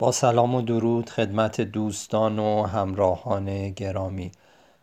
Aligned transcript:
با 0.00 0.12
سلام 0.12 0.54
و 0.54 0.62
درود 0.62 1.10
خدمت 1.10 1.60
دوستان 1.60 2.38
و 2.38 2.62
همراهان 2.62 3.70
گرامی. 3.70 4.32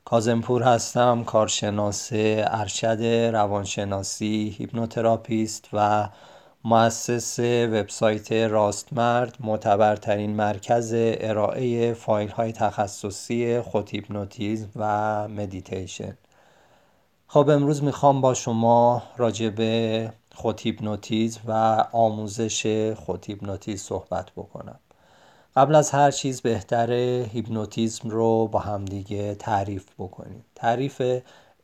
کاظم‌پور 0.05 0.63
هستم 0.63 1.23
کارشناس 1.23 2.09
ارشد 2.11 3.03
روانشناسی 3.33 4.55
هیپنوتراپیست 4.57 5.69
و 5.73 6.09
مؤسس 6.63 7.39
وبسایت 7.39 8.31
راستمرد 8.31 9.37
معتبرترین 9.39 10.35
مرکز 10.35 10.93
ارائه 10.97 11.93
فایل 11.93 12.29
های 12.29 12.51
تخصصی 12.51 13.61
خود 13.61 13.89
هیپنوتیزم 13.89 14.69
و 14.75 15.27
مدیتیشن. 15.27 16.17
خب 17.27 17.49
امروز 17.49 17.83
می‌خوام 17.83 18.21
با 18.21 18.33
شما 18.33 19.03
راجع 19.17 19.49
به 19.49 20.13
خود 20.35 20.61
هیپنوتیزم 20.61 21.41
و 21.47 21.51
آموزش 21.91 22.93
خود 22.97 23.25
هیپنوتیزم 23.27 23.83
صحبت 23.83 24.31
بکنم. 24.31 24.79
قبل 25.57 25.75
از 25.75 25.91
هر 25.91 26.11
چیز 26.11 26.41
بهتره 26.41 26.91
هیپنوتیزم 27.33 28.09
رو 28.09 28.47
با 28.47 28.59
همدیگه 28.59 29.35
تعریف 29.35 29.85
بکنیم. 29.97 30.45
تعریف 30.55 31.01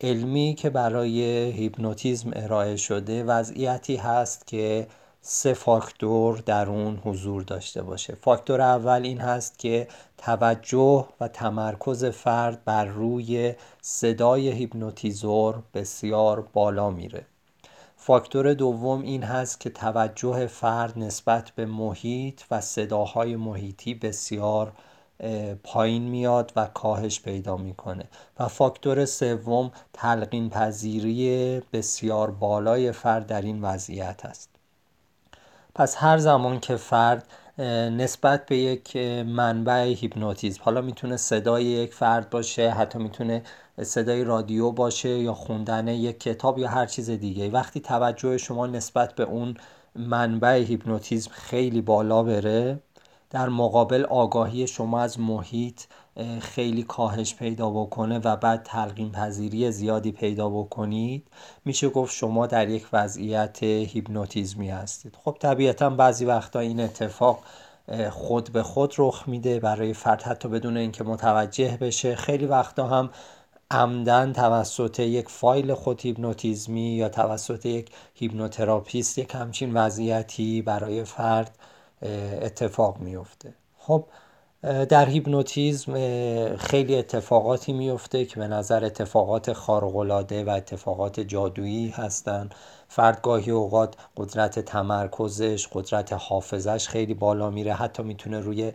علمی 0.02 0.56
که 0.58 0.70
برای 0.70 1.22
هیپنوتیزم 1.52 2.32
ارائه 2.36 2.76
شده 2.76 3.24
وضعیتی 3.24 3.96
هست 3.96 4.48
که 4.48 4.88
سه 5.22 5.54
فاکتور 5.54 6.38
در 6.38 6.70
اون 6.70 7.02
حضور 7.06 7.44
داشته 7.44 7.82
باشه. 7.82 8.16
فاکتور 8.16 8.62
اول 8.62 9.02
این 9.04 9.18
هست 9.22 9.60
که 9.60 9.88
توجه 10.18 11.06
و 11.20 11.28
تمرکز 11.28 12.06
فرد 12.06 12.64
بر 12.66 12.86
روی 12.86 13.54
صدای 13.82 14.52
هیپنوتیزور 14.52 15.64
بسیار 15.74 16.42
بالا 16.54 16.90
میره. 16.90 17.26
فاکتور 18.06 18.54
دوم 18.54 19.02
این 19.02 19.24
هست 19.24 19.60
که 19.60 19.70
توجه 19.70 20.48
فرد 20.48 21.00
نسبت 21.00 21.52
به 21.56 21.66
محیط 21.66 22.42
و 22.52 22.62
صداهای 22.62 23.36
محیطی 23.36 23.94
بسیار 23.94 24.74
پایین 25.64 26.04
میاد 26.04 26.54
و 26.56 26.66
کاهش 26.66 27.22
پیدا 27.22 27.58
می‌کنه. 27.58 28.04
و 28.40 28.48
فاکتور 28.48 29.06
سوم 29.06 29.72
تلقین 29.94 30.50
پذیری 30.50 31.62
بسیار 31.74 32.32
بالای 32.32 32.92
فرد 32.92 33.28
در 33.28 33.42
این 33.42 33.62
وضعیت 33.62 34.26
است. 34.26 34.50
پس 35.76 35.96
هر 35.98 36.18
زمان 36.18 36.60
که 36.60 36.76
فرد 36.76 37.28
نسبت 37.98 38.46
به 38.46 38.58
یک 38.58 38.98
منبع 39.26 39.94
هیپنوتیزم. 39.98 40.62
حالا 40.64 40.82
می‌تونه 40.82 41.18
صدای 41.18 41.64
یک 41.66 41.94
فرد 41.94 42.30
باشه 42.30 42.70
حتی 42.70 43.00
می‌تونه 43.00 43.44
صدای 43.84 44.24
رادیو 44.24 44.72
باشه 44.72 45.10
یا 45.10 45.34
خوندن 45.34 45.88
یک 45.88 46.20
کتاب 46.20 46.60
یا 46.60 46.68
هر 46.68 46.86
چیز 46.86 47.10
دیگه. 47.10 47.50
وقتی 47.50 47.80
توجه 47.80 48.38
شما 48.38 48.68
نسبت 48.68 49.16
به 49.16 49.24
اون 49.24 49.58
منبع 49.96 50.64
هیپنوتیزم 50.64 51.32
خیلی 51.32 51.82
بالا 51.82 52.24
بره 52.24 52.80
در 53.34 53.50
مقابل 53.50 54.06
آگاهی 54.06 54.68
شما 54.68 55.02
از 55.02 55.20
محیط 55.20 55.82
خیلی 56.42 56.84
کاهش 56.84 57.36
پیدا 57.36 57.70
بکنه 57.70 58.20
و 58.20 58.36
بعد 58.36 58.64
تلقین 58.64 59.12
پذیری 59.12 59.72
زیادی 59.72 60.12
پیدا 60.12 60.50
بکنید 60.50 61.28
میشه 61.66 61.90
گفت 61.90 62.16
شما 62.16 62.48
در 62.48 62.70
یک 62.70 62.88
وضعیت 62.94 63.64
هیپنوتیزمی 63.64 64.70
هستید. 64.70 65.18
خب 65.24 65.38
طبیعتا 65.40 65.90
بعضی 65.90 66.26
وقتا 66.26 66.60
این 66.60 66.80
اتفاق 66.80 67.40
خود 68.12 68.52
به 68.52 68.64
خود 68.64 68.94
رخ 68.98 69.24
میده 69.28 69.60
برای 69.60 69.94
فرد 69.94 70.22
حتی 70.22 70.48
بدون 70.48 70.78
اینکه 70.78 71.04
متوجه 71.04 71.78
بشه. 71.82 72.16
خیلی 72.16 72.46
وقتا 72.46 72.88
هم 72.88 73.10
عمدتاً 73.72 74.34
توسط 74.34 75.00
یک 75.00 75.30
فایل 75.30 75.74
خود 75.74 76.02
هیپنوتیزمی 76.02 76.96
یا 76.96 77.10
توسط 77.10 77.66
یک 77.66 77.90
هیپنوتراپیست 78.16 79.18
یک 79.18 79.36
همچین 79.36 79.74
وضعیتی 79.74 80.62
برای 80.62 81.04
فرد 81.04 81.58
اتفاق 82.42 83.00
میفته. 83.00 83.54
خب 83.78 84.06
در 84.90 85.06
هیپنوتیزم 85.06 85.94
خیلی 86.56 86.96
اتفاقاتی 86.96 87.74
میفته 87.74 88.26
که 88.26 88.40
به 88.40 88.48
نظر 88.48 88.86
اتفاقات 88.86 89.54
خارق‌العاده 89.54 90.44
و 90.44 90.50
اتفاقات 90.50 91.20
جادویی 91.20 91.90
هستند 91.90 92.56
فرد 92.88 93.22
گاهی 93.22 93.52
اوقات 93.52 93.96
قدرت 94.18 94.60
تمرکزش 94.60 95.68
قدرت 95.72 96.14
حافظش 96.14 96.88
خیلی 96.88 97.14
بالا 97.14 97.50
میره. 97.50 97.74
حتی 97.74 98.04
می‌تونه 98.04 98.40
روی 98.40 98.72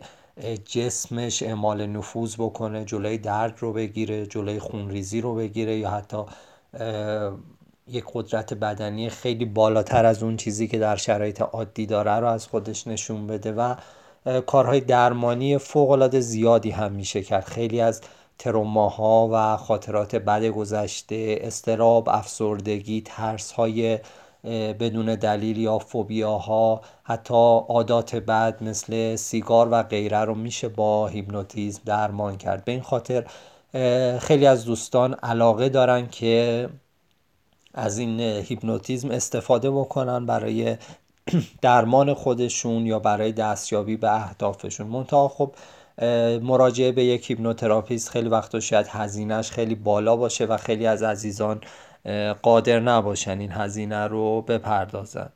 جسمش 0.65 1.43
اعمال 1.43 1.85
نفوذ 1.85 2.35
بکنه 2.35 2.85
جلوی 2.85 3.17
درد 3.17 3.55
رو 3.59 3.73
بگیره 3.73 4.25
جلوی 4.25 4.59
خونریزی 4.59 5.21
رو 5.21 5.35
بگیره 5.35 5.77
یا 5.77 5.89
حتی 5.89 6.23
یک 7.91 8.03
قدرت 8.13 8.53
بدنی 8.53 9.09
خیلی 9.09 9.45
بالاتر 9.45 10.05
از 10.05 10.23
اون 10.23 10.37
چیزی 10.37 10.67
که 10.67 10.79
در 10.79 10.95
شرایط 10.95 11.41
عادی 11.41 11.85
داره 11.85 12.11
رو 12.11 12.27
از 12.27 12.47
خودش 12.47 12.87
نشون 12.87 13.27
بده 13.27 13.51
و 13.51 13.75
کارهای 14.41 14.79
درمانی 14.79 15.57
فوقالعاده 15.57 16.19
زیادی 16.19 16.69
هم 16.71 16.91
میشه 16.91 17.21
کرد. 17.21 17.43
خیلی 17.45 17.81
از 17.81 18.01
تروماها 18.37 19.29
و 19.31 19.57
خاطرات 19.57 20.15
بد 20.15 20.45
گذشته 20.45 21.39
استراب 21.41 22.09
افسردگی 22.09 23.01
ترس 23.05 23.51
های 23.51 23.99
بدون 24.79 25.15
دلیل 25.15 25.57
یا 25.57 25.77
فوبیاها 25.77 26.81
حتی 27.03 27.33
عادات 27.69 28.15
بد 28.15 28.63
مثل 28.63 29.15
سیگار 29.15 29.67
و 29.71 29.83
غیره 29.83 30.19
رو 30.19 30.35
میشه 30.35 30.69
با 30.69 31.07
هیپنوتیزم 31.07 31.81
درمان 31.85 32.37
کرد. 32.37 32.65
به 32.65 32.71
این 32.71 32.81
خاطر 32.81 33.25
خیلی 34.19 34.45
از 34.45 34.65
دوستان 34.65 35.13
علاقه 35.13 35.69
دارن 35.69 36.07
که 36.07 36.69
از 37.79 37.97
این 37.97 38.19
هیپنوتیزم 38.19 39.11
استفاده 39.11 39.71
بکنن 39.71 40.25
برای 40.25 40.77
درمان 41.61 42.13
خودشون 42.13 42.85
یا 42.85 42.99
برای 42.99 43.31
دستیابی 43.31 43.97
به 43.97 44.11
اهدافشون. 44.11 44.87
منتها 44.87 45.27
خب 45.27 45.55
مراجعه 46.41 46.91
به 46.91 47.03
یک 47.03 47.31
هیپنوتراپیست 47.31 48.09
خیلی 48.09 48.29
وقتا 48.29 48.59
شاید 48.59 48.87
هزینهش 48.87 49.51
خیلی 49.51 49.75
بالا 49.75 50.15
باشه 50.15 50.45
و 50.45 50.57
خیلی 50.57 50.85
از 50.85 51.03
عزیزان 51.03 51.61
قادر 52.41 52.79
نباشن 52.79 53.39
این 53.39 53.51
هزینه 53.51 54.07
رو 54.07 54.41
بپردازن. 54.41 55.29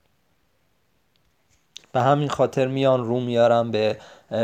به 1.92 2.02
همین 2.02 2.30
خاطر 2.30 2.68
میان 2.68 3.04
رو 3.04 3.20
میارن 3.20 3.72
به 3.72 3.98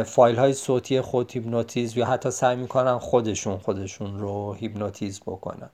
فایل 0.05 0.35
های 0.35 0.53
صوتی 0.53 1.01
خود 1.01 1.31
هیپنوتیزم 1.31 1.99
یا 1.99 2.05
حتی 2.05 2.31
سعی 2.31 2.55
می‌کنن 2.55 2.97
خودشون 2.97 3.57
خودشون 3.57 4.19
رو 4.19 4.53
هیپنوتیزم 4.53 5.21
بکنن. 5.27 5.69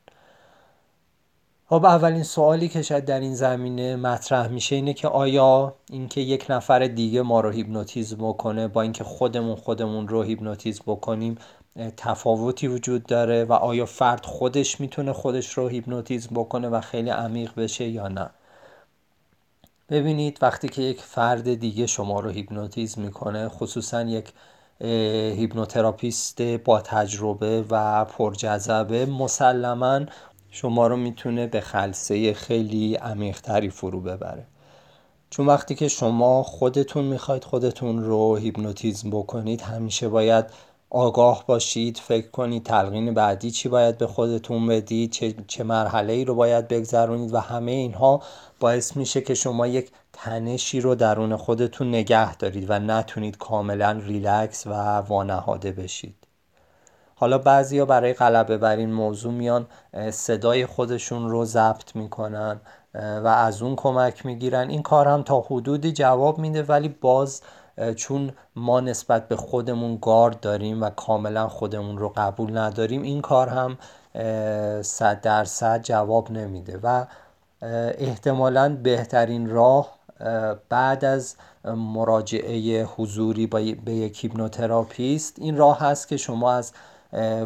خب 1.70 1.86
اولین 1.86 2.24
سوالی 2.24 2.68
که 2.68 2.82
شاید 2.82 3.06
در 3.06 3.20
این 3.20 3.36
زمینه 3.36 3.96
مطرح 3.96 4.48
میشه 4.48 4.76
اینه 4.76 4.94
که 4.94 5.08
آیا 5.08 5.76
اینکه 5.90 6.22
یک 6.22 6.46
نفر 6.50 6.80
دیگه 6.80 7.22
ما 7.22 7.40
رو 7.40 7.50
هیپنوتیزم 7.50 8.18
بکنه 8.18 8.68
با 8.68 8.82
اینکه 8.82 9.04
خودمون 9.04 9.56
خودمون 9.56 10.08
رو 10.08 10.24
هیپنوتیزم 10.24 10.84
بکنیم 10.88 11.38
تفاوتی 11.98 12.68
وجود 12.68 13.06
داره 13.06 13.46
و 13.46 13.54
آیا 13.54 13.86
فرد 13.86 14.26
خودش 14.26 14.80
می‌تونه 14.80 15.14
خودش 15.14 15.58
رو 15.58 15.68
هیپنوتیزم 15.68 16.36
بکنه 16.36 16.70
و 16.70 16.82
خیلی 16.82 17.10
عمیق 17.10 17.56
بشه 17.56 17.88
یا 17.88 18.08
نه؟ 18.08 18.30
ببینید 19.90 20.38
وقتی 20.42 20.70
که 20.70 20.82
یک 20.82 21.02
فرد 21.02 21.54
دیگه 21.54 21.88
شما 21.88 22.20
رو 22.20 22.30
هیپنوتیزم 22.30 23.02
می‌کنه 23.02 23.50
خصوصا 23.50 24.02
یک 24.02 24.34
هیپنوتراپیست 25.38 26.42
با 26.42 26.82
تجربه 26.82 27.66
و 27.70 28.06
پرجذبه 28.06 29.06
مسلما 29.06 30.02
شما 30.56 30.88
رو 30.88 30.98
می‌تونه 30.98 31.48
به 31.48 31.62
خلسه 31.62 32.34
خیلی 32.34 32.96
عمیقتری 32.96 33.70
فرو 33.70 34.02
ببره. 34.02 34.48
چون 35.30 35.46
وقتی 35.46 35.76
که 35.76 35.88
شما 35.88 36.44
خودتون 36.44 37.06
می‌خواید 37.06 37.44
خودتون 37.44 38.04
رو 38.04 38.36
هیپنوتیزم 38.36 39.10
بکنید 39.10 39.62
همیشه 39.62 40.10
باید 40.10 40.46
آگاه 40.90 41.44
باشید 41.48 41.98
فکر 41.98 42.30
کنید 42.30 42.64
تلقین 42.64 43.14
بعدی 43.14 43.52
چی 43.52 43.70
باید 43.70 43.98
به 43.98 44.08
خودتون 44.08 44.68
بدید 44.68 45.12
چه, 45.12 45.36
چه 45.48 45.64
مرحله 45.64 46.14
ای 46.14 46.26
رو 46.26 46.36
باید 46.36 46.68
بگذرونید 46.68 47.34
و 47.34 47.40
همه 47.40 47.72
اینها 47.72 48.22
باعث 48.60 48.98
میشه 48.98 49.22
که 49.22 49.34
شما 49.34 49.68
یک 49.68 49.92
تنشی 50.14 50.82
رو 50.82 50.96
درون 50.96 51.36
خودتون 51.36 51.90
نگه 51.90 52.36
دارید 52.36 52.70
و 52.70 52.80
نتونید 52.80 53.38
کاملا 53.38 53.92
ریلکس 53.92 54.68
و 54.68 54.72
وانهاده 54.98 55.72
بشید. 55.72 56.25
حالا 57.16 57.38
بعضیا 57.38 57.86
برای 57.86 58.14
غلبه 58.14 58.58
بر 58.58 58.76
این 58.76 58.94
موضوع 58.94 59.34
میان 59.34 59.68
صدای 60.12 60.66
خودشون 60.66 61.30
رو 61.30 61.46
ضبط 61.46 61.96
می‌کنن 61.96 62.62
و 62.94 63.28
از 63.28 63.62
اون 63.62 63.76
کمک 63.76 64.26
می‌گیرن. 64.26 64.70
این 64.70 64.82
کار 64.82 65.08
هم 65.08 65.24
تا 65.24 65.40
حدودی 65.40 65.92
جواب 65.92 66.38
میده 66.38 66.64
ولی 66.64 66.90
باز 66.90 67.42
چون 67.96 68.32
ما 68.56 68.80
نسبت 68.80 69.28
به 69.28 69.36
خودمون 69.36 69.98
گارد 70.02 70.40
داریم 70.40 70.82
و 70.82 70.90
کاملا 70.90 71.48
خودمون 71.48 71.98
رو 71.98 72.14
قبول 72.18 72.58
نداریم 72.58 73.02
این 73.02 73.22
کار 73.22 73.50
هم 73.50 73.78
صد 74.82 75.22
درصد 75.22 75.82
جواب 75.82 76.32
نمیده. 76.32 76.80
و 76.84 77.06
احتمالا 77.98 78.78
بهترین 78.84 79.50
راه 79.50 79.96
بعد 80.70 81.06
از 81.06 81.36
مراجعه 81.66 82.84
حضوری 82.84 83.48
به 83.86 83.94
یک 83.94 84.24
هیپنوتراپیست 84.24 85.40
این 85.40 85.58
راه 85.58 85.80
هست 85.80 86.08
که 86.08 86.18
شما 86.18 86.52
از 86.52 86.74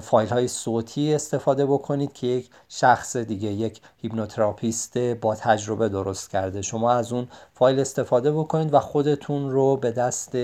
فایل 0.01 0.29
های 0.29 0.47
صوتی 0.47 1.13
استفاده 1.13 1.65
بکنید 1.65 2.13
که 2.13 2.27
یک 2.27 2.49
شخص 2.69 3.17
دیگه 3.17 3.49
یک 3.49 3.81
هیپنوتراپیست 3.97 4.97
با 4.97 5.35
تجربه 5.35 5.89
درست 5.89 6.29
کرده. 6.29 6.61
شما 6.61 6.91
از 6.91 7.13
اون 7.13 7.27
فایل 7.53 7.79
استفاده 7.79 8.31
بکنید 8.31 8.73
و 8.73 8.79
خودتون 8.79 9.51
رو 9.51 9.77
به 9.77 9.91
دست 9.91 10.35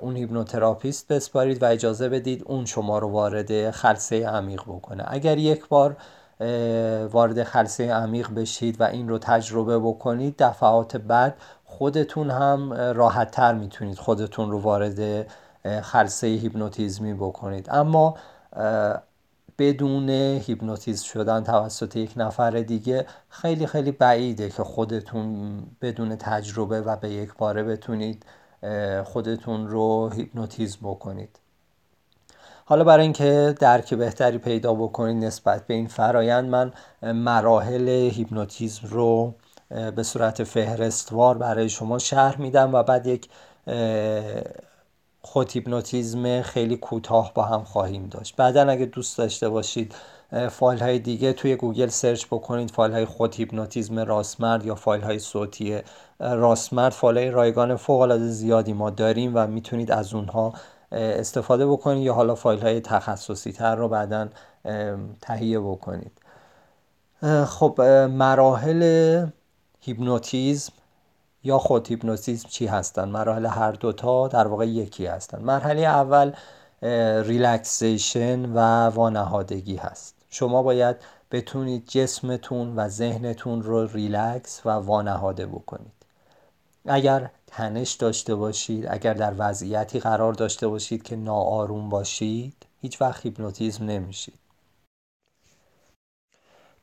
اون 0.00 0.16
هیپنوتراپیست 0.16 1.08
بسپارید 1.08 1.62
و 1.62 1.66
اجازه 1.66 2.08
بدید 2.08 2.42
اون 2.46 2.64
شما 2.64 2.98
رو 2.98 3.08
وارد 3.08 3.70
خلسه 3.70 4.26
عمیق 4.26 4.62
بکنه. 4.62 5.04
اگر 5.06 5.38
یک 5.38 5.68
بار 5.68 5.96
وارد 7.12 7.42
خلصه 7.42 7.92
عمیق 7.92 8.30
بشید 8.34 8.80
و 8.80 8.84
این 8.84 9.08
رو 9.08 9.18
تجربه 9.18 9.78
بکنید 9.78 10.34
دفعات 10.38 10.96
بعد 10.96 11.36
خودتون 11.64 12.30
هم 12.30 12.72
راحت 12.72 13.30
تر 13.30 13.54
می‌تونید 13.54 13.98
خودتون 13.98 14.50
رو 14.50 14.60
وارد 14.60 15.26
خلصه 15.82 16.26
هیپنوتیزمی 16.26 17.14
بکنید. 17.14 17.66
اما 17.70 18.14
بدون 19.58 20.08
هیپنوتیزم 20.46 21.04
شدن 21.04 21.44
توسط 21.44 21.96
یک 21.96 22.12
نفر 22.16 22.50
دیگه 22.50 23.06
خیلی 23.28 23.66
خیلی 23.66 23.92
بعیده 23.92 24.50
که 24.50 24.64
خودتون 24.64 25.62
بدون 25.82 26.16
تجربه 26.16 26.80
و 26.80 26.96
به 26.96 27.10
یک 27.10 27.34
باره 27.38 27.62
بتونید 27.62 28.26
خودتون 29.04 29.68
رو 29.68 30.10
هیپنوتیزم 30.14 30.78
بکنید. 30.82 31.38
حالا 32.64 32.84
برای 32.84 33.02
اینکه 33.02 33.54
درک 33.60 33.94
بهتری 33.94 34.38
پیدا 34.38 34.74
بکنید 34.74 35.24
نسبت 35.24 35.66
به 35.66 35.74
این 35.74 35.86
فرایند 35.86 36.48
من 36.48 36.72
مراحل 37.12 37.88
هیپنوتیزم 37.88 38.88
رو 38.88 39.34
به 39.96 40.02
صورت 40.02 40.44
فهرستوار 40.44 41.38
برای 41.38 41.68
شما 41.68 41.98
شرح 41.98 42.40
میدم 42.40 42.74
و 42.74 42.82
بعد 42.82 43.06
یک 43.06 43.28
خود 45.22 45.52
هیپنوتیزم 45.52 46.42
خیلی 46.42 46.76
کوتاه 46.76 47.34
با 47.34 47.42
هم 47.42 47.64
خواهیم 47.64 48.06
داشت. 48.06 48.36
بعدا 48.36 48.62
اگه 48.62 48.86
دوست 48.86 49.18
داشته 49.18 49.48
باشید 49.48 49.94
فایل 50.50 50.80
های 50.80 50.98
دیگه 50.98 51.32
توی 51.32 51.56
گوگل 51.56 51.88
search 51.88 52.26
بکنید 52.26 52.70
فایل 52.70 52.92
های 52.92 53.04
خود 53.04 53.34
هیپنوتیزم 53.34 53.98
راستمرد 53.98 54.66
یا 54.66 54.74
فایل 54.74 55.02
های 55.02 55.18
صوتی 55.18 55.78
راستمرد 56.20 56.92
فایل 56.92 57.16
های 57.18 57.30
رایگان 57.30 57.76
فوق 57.76 58.00
العاده 58.00 58.28
زیادی 58.28 58.72
ما 58.72 58.90
داریم 58.90 59.32
و 59.34 59.46
می‌تونید 59.46 59.90
از 59.92 60.14
اونها 60.14 60.52
استفاده 60.92 61.66
بکنید 61.66 62.02
یا 62.02 62.14
حالا 62.14 62.34
فایل 62.34 62.60
های 62.60 62.80
تخصصی 62.80 63.52
تر 63.52 63.74
رو 63.74 63.88
بعدا 63.88 64.28
تهیه 65.20 65.60
بکنید. 65.60 66.12
خب 67.46 67.80
مراحل 68.10 69.26
هیپنوتیزم 69.80 70.72
یا 71.48 71.58
خود 71.58 71.88
هیپنوتیزم 71.88 72.48
چی 72.48 72.66
هستن؟ 72.66 73.08
مراحل 73.08 73.46
هر 73.46 73.72
دوتا 73.72 74.28
در 74.28 74.46
واقع 74.46 74.68
یکی 74.68 75.06
هستن. 75.06 75.42
مرحله 75.42 75.80
اول 75.80 76.32
relaxation 77.22 78.52
و 78.52 78.58
وانهادگی 78.88 79.76
هست. 79.76 80.14
شما 80.30 80.62
باید 80.62 80.96
بتونید 81.30 81.86
جسمتون 81.86 82.76
و 82.76 82.88
ذهنتون 82.88 83.62
رو 83.62 83.86
ریلکس 83.86 84.60
و 84.64 84.70
وانهاده 84.70 85.46
بکنید. 85.46 85.92
اگر 86.86 87.30
تنش 87.46 87.92
داشته 87.92 88.34
باشید 88.34 88.86
اگر 88.90 89.14
در 89.14 89.34
وضعیتی 89.38 90.00
قرار 90.00 90.32
داشته 90.32 90.68
باشید 90.68 91.02
که 91.02 91.16
ناآروم 91.16 91.88
باشید 91.88 92.66
هیچ 92.80 93.02
وقت 93.02 93.26
هیپنوتیزم 93.26 93.84
نمیشید. 93.84 94.38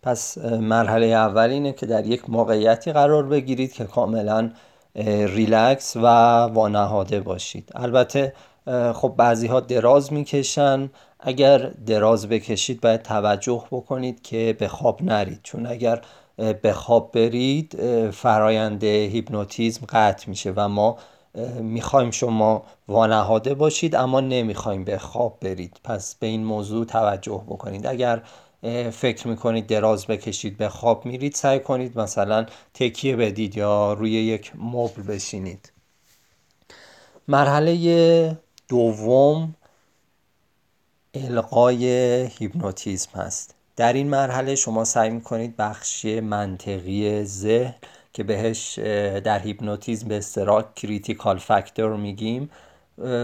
پس 0.05 0.37
مرحله 0.47 1.05
اول 1.05 1.49
اینه 1.49 1.71
که 1.73 1.85
در 1.85 2.05
یک 2.05 2.29
موقعیتی 2.29 2.91
قرار 2.91 3.23
بگیرید 3.23 3.73
که 3.73 3.83
کاملا 3.83 4.51
ریلکس 5.25 5.95
و 5.95 6.05
وانهاده 6.45 7.19
باشید. 7.19 7.69
البته 7.75 8.33
خب 8.93 9.13
بعضی 9.17 9.47
ها 9.47 9.59
دراز 9.59 10.13
می‌کشن. 10.13 10.89
اگر 11.19 11.57
دراز 11.85 12.29
بکشید 12.29 12.81
باید 12.81 13.01
توجه 13.01 13.63
بکنید 13.71 14.21
که 14.21 14.55
به 14.59 14.67
خواب 14.67 15.03
نرید. 15.03 15.39
چون 15.43 15.67
اگر 15.67 16.01
به 16.61 16.73
خواب 16.73 17.11
برید 17.11 17.77
فرایند 18.11 18.83
هیپنوتیزم 18.83 19.85
قطع 19.89 20.29
میشه 20.29 20.53
و 20.55 20.67
ما 20.69 20.97
می‌خوایم 21.59 22.11
شما 22.11 22.63
وانهاده 22.87 23.53
باشید 23.53 23.95
اما 23.95 24.19
نمی‌خوایم 24.19 24.83
به 24.83 24.97
خواب 24.97 25.37
برید. 25.41 25.79
پس 25.83 26.15
به 26.15 26.27
این 26.27 26.43
موضوع 26.43 26.85
توجه 26.85 27.43
بکنید. 27.47 27.87
اگر 27.87 28.21
فکر 28.91 29.27
می‌کنید 29.27 29.67
دراز 29.67 30.07
بکشید 30.07 30.57
به 30.57 30.69
خواب 30.69 31.05
میرید 31.05 31.35
سعی 31.35 31.59
کنید 31.59 31.99
مثلا 31.99 32.45
تکیه 32.73 33.15
بدید 33.15 33.57
یا 33.57 33.93
روی 33.93 34.11
یک 34.11 34.51
مبل 34.55 35.01
بشینید. 35.01 35.71
مرحله 37.27 38.37
دوم 38.67 39.55
القای 41.13 41.85
هیپنوتیزم 42.39 43.11
هست. 43.13 43.55
در 43.75 43.93
این 43.93 44.09
مرحله 44.09 44.55
شما 44.55 44.85
سعی 44.85 45.09
می‌کنید 45.09 45.57
بخش 45.57 46.05
منطقی 46.05 47.23
ذهن 47.23 47.75
که 48.13 48.23
بهش 48.23 48.79
در 49.23 49.39
هیپنوتیزم 49.39 50.07
به 50.07 50.17
اصطلاح 50.17 50.63
critical 50.75 51.37
factor 51.37 51.95
میگیم 51.95 52.49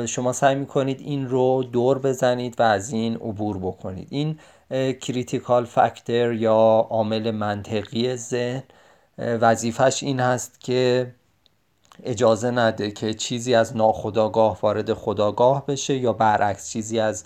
شما 0.07 0.33
سعی 0.33 0.55
می‌کنید 0.55 0.99
این 0.99 1.29
رو 1.29 1.63
دور 1.63 1.99
بزنید 1.99 2.59
و 2.59 2.63
از 2.63 2.91
این 2.91 3.15
عبور 3.15 3.57
بکنید. 3.57 4.07
این 4.09 4.39
critical 5.01 5.65
factor 5.65 6.33
یا 6.33 6.87
عامل 6.89 7.31
منطقی 7.31 8.15
ذهن. 8.15 8.63
وظیفش 9.17 10.03
این 10.03 10.19
هست 10.19 10.59
که 10.61 11.13
اجازه 12.03 12.51
نده 12.51 12.91
که 12.91 13.13
چیزی 13.13 13.55
از 13.55 13.77
ناخودآگاه 13.77 14.59
وارد 14.61 14.93
خودآگاه 14.93 15.65
بشه 15.65 15.97
یا 15.97 16.13
برعکس 16.13 16.69
چیزی 16.69 16.99
از 16.99 17.23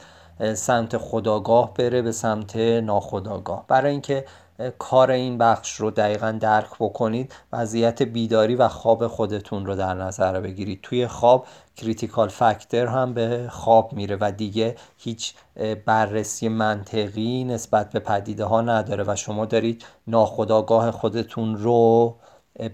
سمت 0.53 0.97
خداگاه 0.97 1.74
بره 1.74 2.01
به 2.01 2.12
سمت 2.12 2.56
ناخداگاه 2.56 3.65
برای 3.68 3.91
اینکه 3.91 4.25
کار 4.80 5.12
این 5.12 5.38
بخش 5.38 5.75
رو 5.75 5.92
دقیقا 5.92 6.38
درک 6.42 6.69
بکنید 6.80 7.36
وضعیت 7.54 8.04
بیداری 8.04 8.56
و 8.56 8.68
خواب 8.68 9.07
خودتون 9.07 9.66
رو 9.66 9.75
در 9.75 9.94
نظر 9.94 10.40
بگیرید. 10.40 10.80
توی 10.84 11.07
خواب 11.07 11.48
کریتیکال 11.75 12.30
فکتر 12.30 12.86
هم 12.86 13.13
به 13.13 13.48
خواب 13.52 13.94
میره 13.94 14.18
و 14.22 14.31
دیگه 14.31 14.75
هیچ 14.98 15.34
بررسی 15.86 16.48
منطقی 16.48 17.44
نسبت 17.44 17.92
به 17.92 18.00
پدیده 18.00 18.46
ها 18.46 18.62
نداره 18.62 19.04
و 19.07 19.16
شما 19.16 19.46
دارید 19.46 19.86
ناخداگاه 20.07 20.92
خودتون 20.92 21.58
رو 21.58 22.16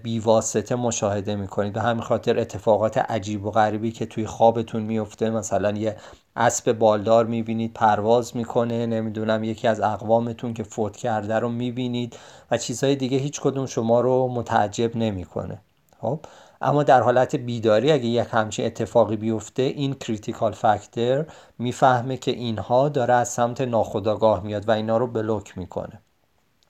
بیواسطه 0.02 0.74
مشاهده 0.74 1.36
می‌کنید. 1.36 1.72
به 1.72 1.80
همین 1.80 2.02
خاطر 2.02 2.38
اتفاقات 2.38 2.98
عجیب 2.98 3.46
و 3.46 3.50
غریبی 3.50 3.92
که 3.92 4.06
توی 4.06 4.26
خوابتون 4.26 4.82
میفته 4.82 5.30
مثلا 5.30 5.70
یه 5.70 5.96
اسب 6.36 6.72
بالدار 6.72 7.26
می‌بینید 7.26 7.72
پرواز 7.72 8.36
می‌کنه 8.36 8.86
نمی‌دونم 8.86 9.44
یکی 9.44 9.68
از 9.68 9.80
اقوامتون 9.80 10.54
که 10.54 10.62
فوت 10.62 10.96
کرده 10.96 11.38
رو 11.38 11.48
می‌بینید 11.48 12.16
و 12.50 12.58
چیزهای 12.58 12.96
دیگه 12.96 13.18
هیچ 13.18 13.40
کدوم 13.40 13.66
شما 13.66 14.00
رو 14.00 14.28
متعجب 14.28 14.96
نمی‌کنه. 14.96 15.60
خب؟ 16.00 16.20
اما 16.60 16.82
در 16.82 17.02
حالت 17.02 17.36
بیداری 17.36 17.92
اگه 17.92 18.06
یک 18.06 18.28
همچین 18.30 18.66
اتفاقی 18.66 19.16
بیفته 19.16 19.62
این 19.62 19.94
critical 19.94 20.52
factor 20.52 21.26
می‌فهمه 21.58 22.16
که 22.16 22.30
اینها 22.30 22.88
داره 22.88 23.14
از 23.14 23.28
سمت 23.28 23.60
ناخودآگاه 23.60 24.42
میاد 24.42 24.68
و 24.68 24.72
اینا 24.72 24.96
رو 24.96 25.06
block 25.06 25.58
می‌کنه. 25.58 26.02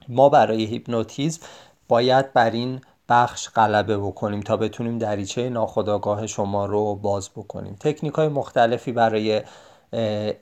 ما 0.09 0.29
برای 0.29 0.65
هیپنوتیزم 0.65 1.41
باید 1.89 2.33
بر 2.33 2.51
این 2.51 2.81
بخش 3.09 3.49
غلبه 3.49 3.99
بکنیم 3.99 4.41
تا 4.41 4.57
بتونیم 4.57 4.99
دریچه 4.99 5.51
ناخودآگاه 5.51 6.27
شما 6.27 6.67
رو 6.67 6.95
باز 6.95 7.31
بکنیم. 7.37 7.77
تکنیک 7.81 8.15
های 8.15 8.29
مختلفی 8.29 8.93
برای 8.93 9.43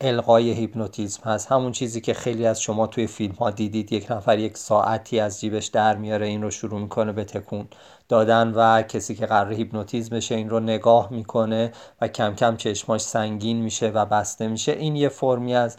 القای 0.01 0.51
هیپنوتیزم 0.51 1.23
هست. 1.25 1.53
همون 1.53 1.73
چیزی 1.73 2.01
که 2.01 2.15
خیلی 2.15 2.47
از 2.47 2.61
شما 2.63 2.87
توی 2.87 3.07
فیلم 3.07 3.35
ها 3.35 3.51
دیدید. 3.51 3.93
یک 3.93 4.11
نفر 4.11 4.39
یک 4.39 4.57
ساعتی 4.57 5.21
از 5.21 5.41
جیبش 5.41 5.67
در 5.67 5.97
میاره 5.97 6.27
این 6.27 6.43
رو 6.43 6.51
شروع 6.51 6.81
می‌کنه 6.81 7.13
به 7.13 7.25
تکون 7.25 7.69
دادن 8.09 8.53
و 8.57 8.83
کسی 8.83 9.15
که 9.15 9.27
قرار 9.27 9.53
هیپنوتیزم 9.53 10.17
بشه 10.17 10.35
این 10.35 10.51
رو 10.51 10.61
نگاه 10.61 11.09
می‌کنه 11.13 11.73
و 12.01 12.09
کم 12.09 12.35
کم 12.35 12.57
چشماش 12.57 13.01
سنگین 13.01 13.57
میشه 13.57 13.89
و 13.89 14.07
بسته 14.07 14.49
میشه. 14.49 14.73
این 14.73 14.97
یه 14.97 15.09
فرمی 15.09 15.55
از 15.55 15.77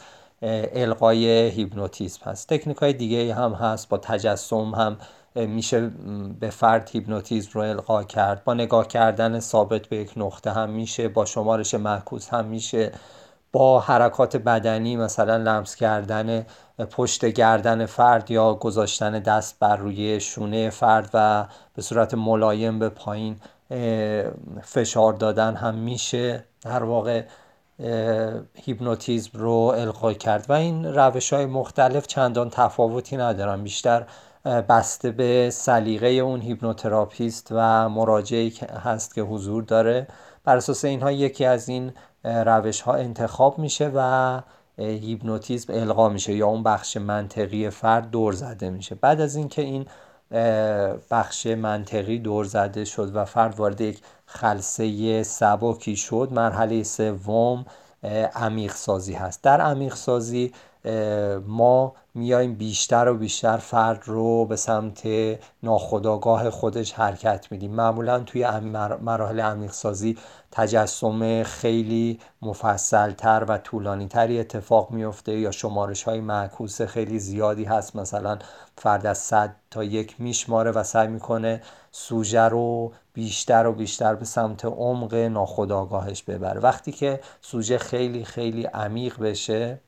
القای 0.74 1.50
هیپنوتیزم 1.50 2.22
هست. 2.24 2.54
تکنیک 2.54 2.78
های 2.78 2.94
دیگه 2.94 3.34
هم 3.36 3.54
هست. 3.54 3.90
با 3.90 3.98
تجسم 3.98 4.76
هم 4.76 4.98
میشه 5.36 5.92
به 6.40 6.50
فرد 6.50 6.90
هیپنوتیزم 6.90 7.50
رو 7.54 7.62
القا 7.62 8.04
کرد. 8.04 8.44
با 8.44 8.54
نگاه 8.54 8.88
کردن 8.88 9.40
ثابت 9.40 9.88
به 9.88 9.98
یک 9.98 10.14
نقطه 10.18 10.52
هم 10.52 10.70
میشه 10.70 11.08
با 11.08 11.26
شمارش 11.26 11.74
معکوس 11.74 12.30
هم 12.30 12.46
میشه. 12.46 12.92
با 13.54 13.80
حرکات 13.80 14.38
بدنی 14.38 14.96
مثلا 14.96 15.38
لمس 15.38 15.76
کردن 15.76 16.46
پشت 16.92 17.26
گردن 17.26 17.86
فرد 17.86 18.32
یا 18.32 18.54
گذاشتن 18.54 19.20
دست 19.20 19.60
بر 19.60 19.76
روی 19.76 20.20
شونه 20.20 20.70
فرد 20.70 21.10
و 21.14 21.48
به 21.76 21.82
صورت 21.82 22.14
ملایم 22.14 22.80
به 22.80 22.90
پایین 22.90 23.36
فشار 24.62 25.14
دادن 25.14 25.56
هم 25.56 25.76
میشه. 25.76 26.44
در 26.62 26.84
واقع 26.84 27.24
هیپنوتیزم 28.54 29.40
رو 29.40 29.54
القا 29.54 30.14
کرد. 30.14 30.46
و 30.50 30.54
این 30.54 30.86
روش 30.86 31.34
های 31.34 31.46
مختلف 31.46 32.08
چندان 32.08 32.50
تفاوتی 32.50 33.18
ندارن. 33.18 33.64
بیشتر 33.64 34.06
بسته 34.46 35.12
به 35.12 35.50
سلیقه 35.54 36.08
اون 36.08 36.42
هیپنوتراپیست 36.42 37.48
و 37.52 37.90
مراجعی 37.90 38.54
هست 38.84 39.16
که 39.16 39.22
حضور 39.22 39.64
داره. 39.64 40.08
بر 40.44 40.58
اساس 40.58 40.86
اینها 40.86 41.12
یکی 41.12 41.46
از 41.46 41.70
این 41.70 41.94
روش 42.24 42.82
ها 42.82 42.94
انتخاب 42.94 43.60
میشه 43.60 43.92
و 43.96 44.42
هیپنوتیزم 44.78 45.74
القا 45.74 46.10
میشه 46.10 46.34
یا 46.34 46.48
اون 46.48 46.64
بخش 46.64 46.98
منطقی 46.98 47.70
فرد 47.70 48.10
دور 48.10 48.34
زده 48.34 48.70
میشه. 48.70 48.96
بعد 48.96 49.22
از 49.22 49.36
اینکه 49.36 49.62
این 49.62 49.86
بخش 51.12 51.48
منطقی 51.48 52.20
دور 52.20 52.46
زده 52.46 52.86
شد 52.86 53.16
و 53.16 53.26
فرد 53.26 53.60
وارد 53.60 53.82
یک 53.82 54.02
خلصه 54.26 55.24
سبکی 55.24 55.96
شد 55.96 56.30
مرحله 56.32 56.84
سوم 56.84 57.66
عمیق 58.36 58.74
سازی 58.74 59.14
هست. 59.14 59.44
در 59.44 59.62
عمیق 59.62 59.96
سازی 59.96 60.54
ما 61.48 61.94
میایم 62.14 62.56
بیشتر 62.56 63.08
و 63.08 63.18
بیشتر 63.18 63.58
فرد 63.58 64.04
رو 64.06 64.46
به 64.46 64.56
سمت 64.56 65.08
ناخودآگاه 65.64 66.50
خودش 66.50 66.94
حرکت 66.94 67.48
میدیم. 67.52 67.72
معمولا 67.72 68.20
توی 68.20 68.50
مراحل 69.02 69.40
عمیق 69.40 69.72
سازی 69.72 70.18
تجسم 70.52 71.44
خیلی 71.44 72.20
مفصلتر 72.42 73.46
و 73.48 73.58
طولانی 73.58 74.08
تری 74.08 74.40
اتفاق 74.40 74.92
میفته 74.92 75.40
یا 75.40 75.52
شمارش 75.52 76.04
های 76.04 76.22
معکوس 76.22 76.82
خیلی 76.82 77.20
زیادی 77.20 77.64
هست. 77.64 77.96
مثلا 77.96 78.40
فرد 78.78 79.06
از 79.06 79.18
صد 79.18 79.56
تا 79.72 79.84
یک 79.84 80.22
میشماره 80.22 80.72
و 80.72 80.84
سعی 80.84 81.08
می‌کنه 81.08 81.62
سوژه 81.92 82.42
رو 82.42 82.94
بیشتر 83.14 83.68
و 83.68 83.74
بیشتر 83.74 84.16
به 84.16 84.26
سمت 84.26 84.66
عمق 84.66 85.14
ناخودآگاهش 85.14 86.24
ببره. 86.24 86.60
وقتی 86.60 86.92
که 86.92 87.20
سوژه 87.42 87.78
خیلی 87.78 88.26
خیلی 88.26 88.64
عمیق 88.64 89.20
بشه 89.20 89.80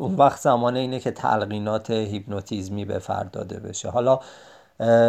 اون 0.00 0.14
وقت 0.14 0.40
زمان 0.40 0.76
اینه 0.76 1.00
که 1.00 1.10
تلقینات 1.10 1.90
هیپنوتیزمی 1.90 2.84
به 2.84 2.98
فرد 2.98 3.30
داده 3.30 3.60
بشه. 3.60 3.90
حالا 3.90 4.20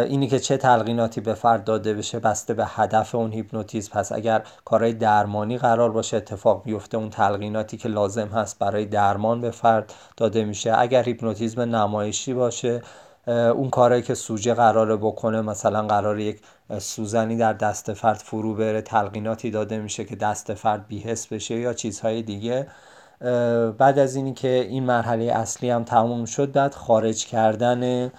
اینی 0.08 0.28
که 0.28 0.38
چه 0.38 0.56
تلقیناتی 0.56 1.20
به 1.20 1.34
فرد 1.34 1.64
داده 1.64 1.94
بشه 1.94 2.18
بسته 2.18 2.54
به 2.54 2.66
هدف 2.66 3.14
اون 3.14 3.32
هیپنوتیزم. 3.32 3.90
پس 3.92 4.12
اگر 4.12 4.42
کارهای 4.64 4.92
درمانی 4.92 5.58
قرار 5.58 5.92
باشه 5.92 6.16
اتفاق 6.16 6.62
بیفته 6.64 6.96
اون 6.96 7.10
تلقیناتی 7.10 7.76
که 7.76 7.88
لازم 7.88 8.28
هست 8.28 8.58
برای 8.58 8.84
درمان 8.84 9.40
به 9.40 9.50
فرد 9.50 9.92
داده 10.16 10.44
میشه. 10.44 10.78
اگر 10.78 11.02
هیپنوتیزم 11.02 11.60
نمایشی 11.60 12.34
باشه 12.34 12.82
اون 13.26 13.70
کارهایی 13.70 14.02
که 14.02 14.14
سوژه 14.14 14.54
قراره 14.54 14.96
بکنه 14.96 15.40
مثلا 15.40 15.86
قرار 15.86 16.20
یک 16.20 16.40
سوزنی 16.78 17.36
در 17.36 17.52
دست 17.52 17.92
فرد 17.92 18.16
فرو 18.16 18.54
بره 18.54 18.82
تلقیناتی 18.82 19.50
داده 19.50 19.78
میشه 19.78 20.04
که 20.04 20.16
دست 20.16 20.54
فرد 20.54 20.86
بیهس 20.88 21.26
بشه 21.26 21.54
یا 21.54 21.72
چیزهای 21.72 22.22
دیگه. 22.22 22.66
بعد 23.78 23.98
از 23.98 24.16
اینی 24.16 24.34
که 24.34 24.48
این 24.48 24.84
مرحله 24.84 25.24
اصلی 25.24 25.70
هم 25.70 25.84
تموم 25.84 26.24
شد 26.24 26.52
بعد 26.52 26.74
خارج 26.74 27.26
کردن 27.26 28.10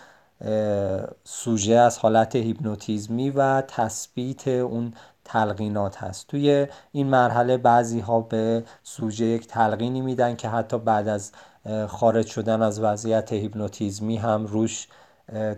سوژه 1.23 1.73
از 1.73 1.97
حالت 1.97 2.35
هیپنوتیزمی 2.35 3.29
و 3.29 3.61
تثبیت 3.61 4.47
اون 4.47 4.93
تلقینات 5.25 5.97
هست. 5.97 6.27
توی 6.27 6.67
این 6.91 7.07
مرحله 7.07 7.57
بعضی 7.57 7.99
ها 7.99 8.21
به 8.21 8.63
سوژه 8.83 9.25
یک 9.25 9.47
تلقینی 9.47 10.01
میدن 10.01 10.35
که 10.35 10.49
حتی 10.49 10.77
بعد 10.77 11.07
از 11.07 11.31
خارج 11.87 12.27
شدن 12.27 12.61
از 12.61 12.79
وضعیت 12.79 13.33
هیپنوتیزمی 13.33 14.17
هم 14.17 14.45
روش 14.45 14.87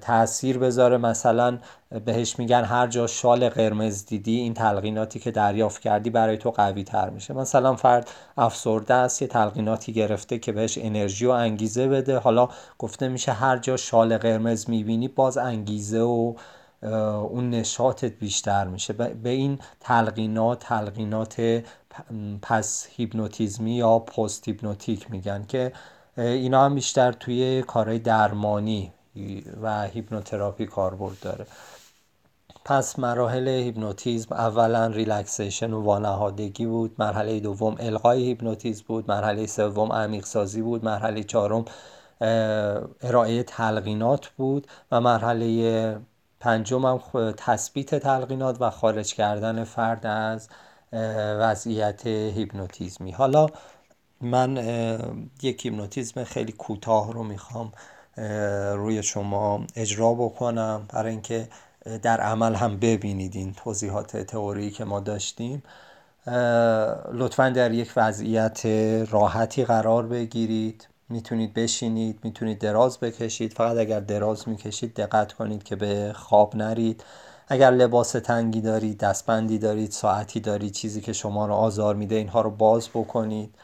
تاثیر 0.02 0.58
بذاره. 0.58 0.98
مثلا 0.98 1.58
بهش 2.06 2.40
میگن 2.40 2.64
هر 2.64 2.88
جا 2.88 3.08
شال 3.08 3.50
قرمز 3.50 4.06
دیدی 4.06 4.40
این 4.40 4.54
تلقیناتی 4.54 5.20
که 5.20 5.32
دریافت 5.32 5.82
کردی 5.82 6.10
برای 6.10 6.38
تو 6.38 6.52
قوی 6.52 6.84
تر 6.84 7.10
میشه. 7.10 7.34
مثلا 7.34 7.76
فرد 7.76 8.10
افسرده 8.38 8.94
است 8.94 9.22
یه 9.22 9.28
تلقیناتی 9.28 9.94
گرفته 9.94 10.40
که 10.40 10.52
بهش 10.52 10.78
انرژی 10.82 11.26
و 11.26 11.30
انگیزه 11.30 11.88
بده. 11.88 12.18
حالا 12.18 12.50
گفته 12.80 13.08
میشه 13.08 13.32
هر 13.32 13.58
جا 13.58 13.78
شال 13.78 14.18
قرمز 14.18 14.70
می‌بینی 14.70 15.08
باز 15.08 15.38
انگیزه 15.38 16.02
و 16.02 16.34
اون 17.30 17.50
نشاطت 17.50 18.14
بیشتر 18.20 18.68
میشه. 18.68 18.94
به 18.94 19.30
این 19.30 19.60
تلقینات 19.80 20.60
تلقینات 20.60 21.64
پس 22.42 22.88
هیپنوتیزمی 22.90 23.76
یا 23.76 24.00
post 24.00 24.48
hypnotic 24.48 25.12
میگن 25.12 25.46
که 25.48 25.72
اینا 26.18 26.66
هم 26.66 26.76
بیشتر 26.76 27.12
توی 27.12 27.64
کارهای 27.68 28.00
درمانی 28.00 28.92
و 29.62 29.88
هیپنوتراپی 29.88 30.66
کاربرد 30.66 31.20
داره. 31.22 31.48
پس 32.66 33.00
مراحل 33.00 33.48
هیپنوتیزم 33.48 34.36
اولا 34.36 34.88
relaxation 34.88 35.74
و 35.74 35.82
وانهادگی 35.82 36.66
بود. 36.66 36.96
مرحله 37.00 37.40
دوم 37.40 37.76
القای 37.80 38.24
هیپنوتیزم 38.24 38.84
بود. 38.88 39.12
مرحله 39.12 39.46
سوم 39.46 39.92
عمیق 39.92 40.26
سازی 40.26 40.62
بود. 40.62 40.86
مرحله 40.86 41.24
چهارم 41.24 41.66
ارائه 43.02 43.44
تلقینات 43.44 44.28
بود. 44.28 44.68
و 44.92 45.02
مرحله 45.02 46.00
پنجم 46.40 46.86
هم 46.86 47.00
تثبیت 47.38 47.96
تلقینات 47.96 48.62
و 48.62 48.70
خارج 48.70 49.14
کردن 49.14 49.64
فرد 49.64 50.06
از 50.06 50.50
وضعیت 51.40 52.08
هیپنوتیزمی. 52.08 53.12
حالا 53.12 53.48
من 54.22 54.58
یک 55.42 55.66
هیپنوتیزم 55.66 56.24
خیلی 56.24 56.52
کوتاه 56.52 57.14
رو 57.14 57.24
می‌خوام 57.24 57.72
روی 58.76 59.04
شما 59.04 59.66
اجرا 59.76 60.14
بکنم 60.14 60.86
برای 60.90 61.12
اینکه 61.12 61.48
در 62.02 62.22
عمل 62.22 62.56
هم 62.56 62.78
ببینید 62.78 63.36
این 63.36 63.54
توضیحات 63.54 64.18
تئوری 64.18 64.72
که 64.72 64.86
ما 64.86 65.00
داشتیم. 65.00 65.64
لطفا 67.14 67.50
در 67.50 67.72
یک 67.72 67.94
وضعیت 67.96 68.66
راحتی 69.12 69.66
قرار 69.66 70.08
بگیرید. 70.08 70.88
می‌تونید 71.10 71.54
بشینید 71.54 72.20
می‌تونید 72.24 72.60
دراز 72.60 73.00
بکشید. 73.00 73.54
فقط 73.54 73.78
اگر 73.78 74.00
دراز 74.00 74.50
می‌کشید 74.50 74.94
دقت 74.94 75.34
کنید 75.34 75.64
که 75.64 75.76
به 75.76 76.12
خواب 76.16 76.56
نرید. 76.56 77.04
اگر 77.48 77.72
لباس 77.72 78.12
تنگی 78.12 78.62
دارید 78.62 78.98
دستبندی 78.98 79.60
دارید 79.60 79.92
ساعتی 79.92 80.40
دارید 80.40 80.72
چیزی 80.72 81.02
که 81.02 81.14
شما 81.14 81.46
رو 81.46 81.54
آزار 81.54 81.96
میده 81.96 82.16
اینها 82.16 82.42
رو 82.42 82.50
باز 82.50 82.90
بکنید. 82.90 83.56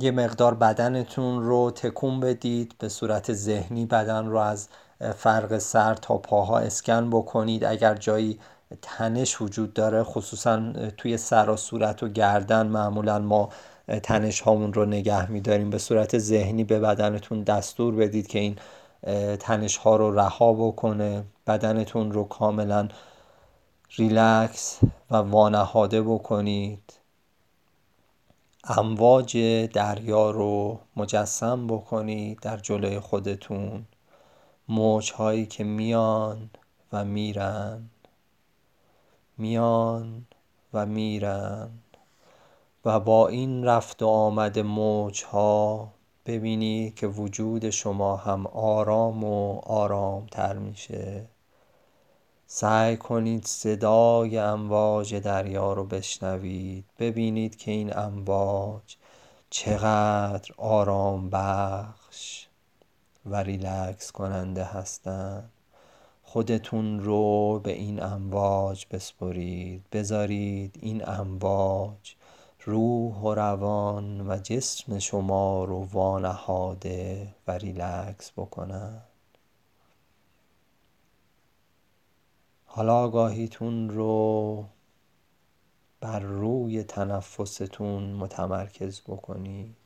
یه 0.00 0.10
مقدار 0.10 0.54
بدنتون 0.54 1.42
رو 1.42 1.70
تکون 1.70 2.20
بدید 2.20 2.74
به 2.78 2.88
صورت 2.88 3.32
ذهنی 3.32 3.86
بدن 3.86 4.26
رو 4.26 4.38
از 4.38 4.68
فرق 5.16 5.58
سر 5.58 5.94
تا 5.94 6.18
پاها 6.18 6.58
اسکن 6.58 7.10
بکنید. 7.10 7.64
اگر 7.64 7.94
جایی 7.94 8.38
تنش 8.82 9.40
وجود 9.40 9.72
داره 9.74 10.02
خصوصا 10.02 10.72
توی 10.96 11.16
سر 11.16 11.50
و 11.50 11.56
صورت 11.56 12.02
و 12.02 12.08
گردن 12.08 12.66
معمولا 12.66 13.18
ما 13.18 13.48
تنش 14.02 14.40
هامون 14.40 14.72
رو 14.72 14.84
نگه 14.84 15.30
میداریم. 15.30 15.70
به 15.70 15.78
صورت 15.78 16.18
ذهنی 16.18 16.64
به 16.64 16.80
بدنتون 16.80 17.42
دستور 17.42 17.94
بدید 17.94 18.26
که 18.26 18.38
این 18.38 18.56
تنش 19.36 19.76
ها 19.76 19.96
رو 19.96 20.14
رها 20.14 20.52
بکنه. 20.52 21.24
بدنتون 21.46 22.12
رو 22.12 22.24
کاملا 22.24 22.88
ریلکس 23.96 24.80
و 25.10 25.16
وانهاده 25.16 26.02
بکنید. 26.02 27.03
امواج 28.68 29.36
دریا 29.72 30.30
رو 30.30 30.80
مجسم 30.96 31.66
بکنید 31.66 32.40
در 32.40 32.56
جلوی 32.56 33.00
خودتون. 33.00 33.86
موج 34.68 35.12
هایی 35.12 35.46
که 35.46 35.64
میان 35.64 36.50
و 36.92 37.04
میرن. 37.04 37.90
میان 39.38 40.26
و 40.72 40.86
میرن. 40.86 41.70
و 42.84 43.00
با 43.00 43.28
این 43.28 43.64
رفت 43.64 44.02
و 44.02 44.06
آمد 44.08 44.58
موج 44.58 45.24
ها 45.24 45.92
ببینید 46.26 46.94
که 46.94 47.06
وجود 47.06 47.70
شما 47.70 48.16
هم 48.16 48.46
آرام 48.46 49.24
و 49.24 49.58
آرام 49.58 50.26
تر 50.26 50.58
میشه. 50.58 51.33
سعی 52.46 52.96
کنید 52.96 53.46
صدای 53.46 54.38
امواج 54.38 55.14
دریا 55.14 55.72
رو 55.72 55.84
بشنوید. 55.84 56.84
ببینید 56.98 57.56
که 57.56 57.70
این 57.70 57.98
امواج 57.98 58.96
چقدر 59.50 60.50
آرام 60.56 61.30
بخش 61.30 62.46
و 63.26 63.36
ریلکس 63.36 64.12
کننده 64.12 64.64
هستند 64.64 65.50
خودتون 66.22 67.00
رو 67.00 67.60
به 67.64 67.72
این 67.72 68.02
امواج 68.02 68.86
بسپرید. 68.90 69.82
بذارید 69.92 70.78
این 70.80 71.08
امواج 71.08 72.14
روح 72.64 73.14
و 73.16 73.34
روان 73.34 74.28
و 74.28 74.38
جسم 74.38 74.98
شما 74.98 75.64
رو 75.64 75.88
وانهاده 75.92 77.34
و 77.48 77.52
ریلکس 77.52 78.32
بکنند 78.36 79.13
حالا 82.76 82.94
آگاهیتون 82.94 83.90
رو 83.90 84.64
بر 86.00 86.18
روی 86.18 86.82
تنفستون 86.82 88.12
متمرکز 88.12 89.00
بکنید. 89.00 89.76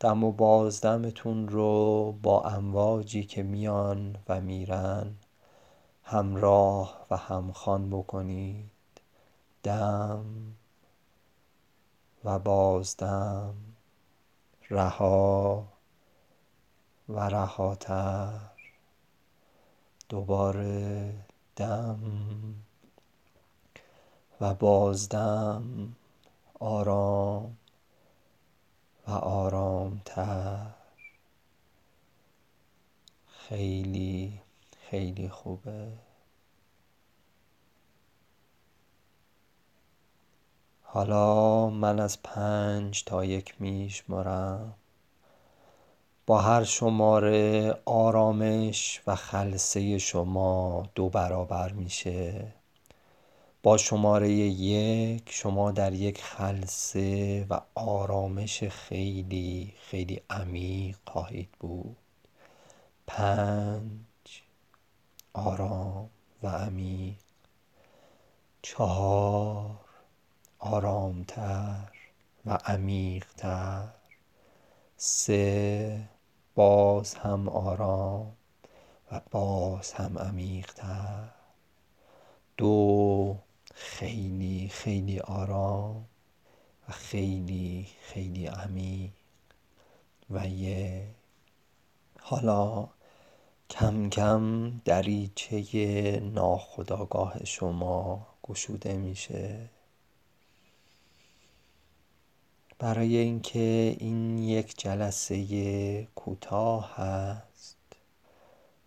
دم 0.00 0.24
و 0.24 0.32
بازدمتون 0.32 1.48
رو 1.48 2.12
با 2.22 2.42
امواجی 2.42 3.24
که 3.24 3.42
میان 3.42 4.16
و 4.28 4.40
میرن 4.40 5.14
همراه 6.04 7.06
و 7.10 7.16
همخوان 7.16 7.90
بکنید. 7.90 8.70
دم 9.62 10.24
و 12.24 12.38
بازدم 12.38 13.54
رها 14.70 15.64
و 17.08 17.20
رهاتر. 17.20 18.40
دوباره 20.08 21.29
دم 21.60 22.00
و 24.40 24.54
بازدم 24.54 25.96
آرام 26.60 27.56
و 29.08 29.10
آرامتر. 29.10 30.66
خیلی 33.28 34.40
خیلی 34.90 35.28
خوبه. 35.28 35.88
حالا 40.82 41.70
من 41.70 42.00
از 42.00 42.22
پنج 42.22 43.04
تا 43.04 43.24
یک 43.24 43.60
میشمارم 43.60 44.74
با 46.30 46.38
هر 46.38 46.64
شماره 46.64 47.74
آرامش 47.84 49.02
و 49.06 49.14
خلصه 49.14 49.98
شما 49.98 50.82
دو 50.94 51.08
برابر 51.08 51.72
میشه. 51.72 52.52
با 53.62 53.76
شماره 53.76 54.30
یک 54.30 55.22
شما 55.26 55.72
در 55.72 55.92
یک 55.92 56.22
خلصه 56.22 57.46
و 57.50 57.60
آرامش 57.74 58.64
خیلی 58.64 59.74
خیلی 59.80 60.20
عمیق 60.30 60.96
خواهید 61.06 61.48
بود. 61.60 61.96
پنج 63.06 64.42
آرام 65.32 66.10
و 66.42 66.48
عمیق. 66.48 67.16
چهار 68.62 69.80
آرامتر 70.58 71.92
و 72.46 72.58
عمیقتر. 72.64 73.88
سه 74.96 76.09
باز 76.54 77.14
هم 77.14 77.48
آرام 77.48 78.32
و 79.12 79.20
باز 79.30 79.92
هم 79.92 80.18
عمیقتر. 80.18 81.28
دو 82.56 83.36
خیلی 83.74 84.68
خیلی 84.72 85.20
آرام 85.20 86.04
و 86.88 86.92
خیلی 86.92 87.86
خیلی 88.00 88.46
عمیق. 88.46 89.10
و 90.30 90.46
یک 90.48 91.02
حالا 92.20 92.88
کم 93.70 94.10
کم 94.10 94.70
دریچه 94.84 96.20
ناخودآگاه 96.20 97.44
شما 97.44 98.26
گشوده 98.42 98.96
میشه. 98.96 99.68
برای 102.80 103.16
اینکه 103.16 103.96
این 103.98 104.38
یک 104.38 104.78
جلسه 104.78 106.08
کوتاه 106.14 106.94
هست 106.96 107.76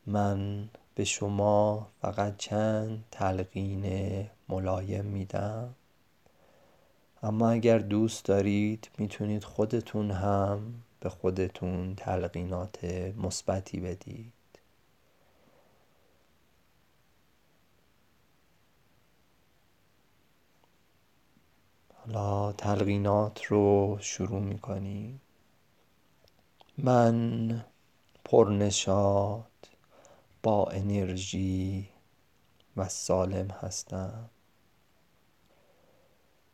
من 0.08 0.70
به 0.96 1.04
شما 1.04 1.88
فقط 2.02 2.38
چند 2.38 3.04
تلقین 3.12 3.86
ملایم 4.50 5.06
میدم. 5.06 5.76
اما 7.24 7.50
اگر 7.50 7.78
دوست 7.78 8.26
دارید 8.26 8.90
می‌تونید 8.98 9.44
خودتون 9.44 10.12
هم 10.12 10.74
به 11.00 11.10
خودتون 11.10 11.96
تلقینات 11.96 12.84
مثبتی 13.18 13.80
بدید. 13.80 14.34
حالا 22.06 22.52
تلقینات 22.52 23.46
رو 23.46 23.98
شروع 24.02 24.40
می‌کنیم 24.40 25.22
من 26.78 27.66
پرنشاد 28.26 29.46
با 30.44 30.66
انرژی 30.66 31.90
و 32.78 32.90
سالم 32.90 33.48
هستم. 33.48 34.30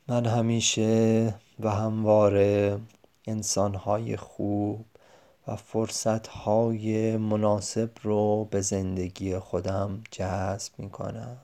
من 0.07 0.25
همیشه 0.25 1.35
و 1.59 1.69
همواره 1.69 2.79
انسانهای 3.27 4.17
خوب 4.17 4.85
و 5.47 5.55
فرصتهای 5.55 7.17
مناسب 7.17 7.89
رو 8.03 8.45
به 8.45 8.61
زندگی 8.61 9.39
خودم 9.39 10.03
جذب 10.11 10.73
می 10.77 10.89
کنم 10.89 11.37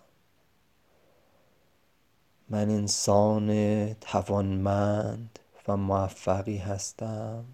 من 2.50 2.70
انسان 2.70 3.94
توانمند 3.94 5.40
و 5.68 5.78
موفقی 5.78 6.58
هستم. 6.58 7.46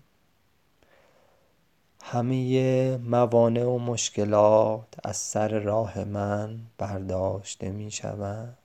همه 2.04 2.98
موانع 2.98 3.66
و 3.66 3.78
مشکلات 3.78 4.88
از 5.04 5.18
سر 5.18 5.60
راه 5.60 6.04
من 6.04 6.60
برداشته 6.78 7.70
می 7.70 7.92
شوند 7.92 8.58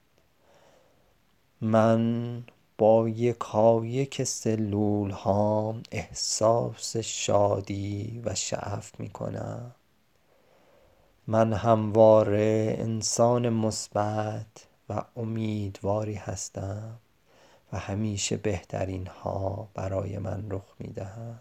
من 1.60 2.42
با 2.78 3.08
یکایک 3.08 4.24
سلول 4.24 5.10
هام 5.10 5.82
احساس 5.92 6.96
شادی 6.96 8.22
و 8.24 8.34
شعف 8.34 9.00
می 9.00 9.08
کنم 9.08 9.74
من 11.26 11.52
همواره 11.52 12.76
انسان 12.78 13.48
مثبت 13.48 14.66
و 14.88 15.04
امیدواری 15.16 16.14
هستم 16.14 16.98
و 17.72 17.78
همیشه 17.78 18.36
بهترین 18.36 19.06
ها 19.06 19.68
برای 19.74 20.18
من 20.18 20.44
رخ 20.50 20.74
می 20.78 20.88
دهند 20.88 21.40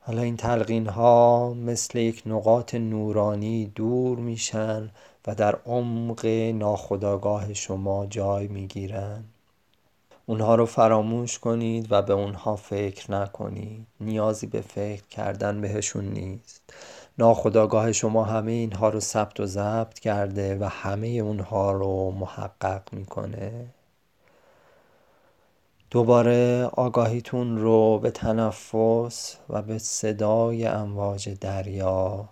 حالا 0.00 0.22
این 0.22 0.36
تلقین 0.36 0.86
ها 0.86 1.54
مثل 1.54 1.98
یک 1.98 2.22
نقاط 2.26 2.74
نورانی 2.74 3.66
دور 3.66 4.18
میشن 4.18 4.90
و 5.26 5.34
در 5.34 5.54
عمق 5.66 6.26
ناخودآگاه 6.54 7.54
شما 7.54 8.06
جای 8.06 8.48
می‌گیرند 8.48 9.32
اونها 10.26 10.54
رو 10.54 10.66
فراموش 10.66 11.38
کنید 11.38 11.92
و 11.92 12.02
به 12.02 12.12
اونها 12.12 12.56
فکر 12.56 13.12
نکنید. 13.12 13.86
نیازی 14.00 14.46
به 14.46 14.60
فکر 14.60 15.02
کردن 15.02 15.60
بهشون 15.60 16.04
نیست. 16.04 16.62
ناخودآگاه 17.18 17.92
شما 17.92 18.24
همه 18.24 18.52
اینها 18.52 18.88
رو 18.88 19.00
ثبت 19.00 19.40
و 19.40 19.46
ضبط 19.46 19.98
کرده 19.98 20.58
و 20.58 20.64
همه 20.64 21.06
اونها 21.06 21.72
رو 21.72 22.10
محقق 22.10 22.82
می‌کنه. 22.92 23.66
دوباره 25.90 26.64
آگاهیتون 26.64 27.58
رو 27.58 27.98
به 27.98 28.10
تنفس 28.10 29.36
و 29.48 29.62
به 29.62 29.78
صدای 29.78 30.66
امواج 30.66 31.28
دریا 31.40 32.28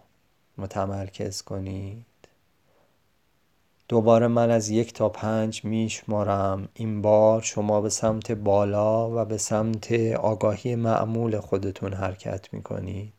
متمرکز 0.59 1.43
کنید. 1.43 2.05
دوباره 3.89 4.29
من 4.29 4.51
از 4.51 4.69
یک 4.69 4.95
تا 4.95 5.09
پنج 5.09 5.65
میشمارم. 5.65 6.69
این 6.75 7.03
بار 7.03 7.43
شما 7.43 7.81
به 7.81 7.89
سمت 7.89 8.33
بالا 8.33 9.11
و 9.11 9.25
به 9.25 9.39
سمت 9.39 9.93
آگاهی 10.13 10.75
معمول 10.75 11.41
خودتون 11.41 11.93
حرکت 11.93 12.55
می‌کنید. 12.55 13.14